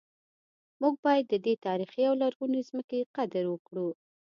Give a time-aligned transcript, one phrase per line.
[0.81, 3.87] موږ باید د دې تاریخي او لرغونې ځمکې قدر وکړو